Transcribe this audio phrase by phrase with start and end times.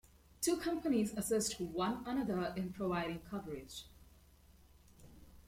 [0.39, 3.83] The two companies assist one another in providing coverage.